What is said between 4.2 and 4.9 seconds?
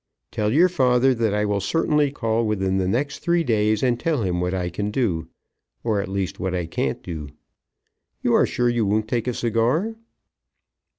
him what I can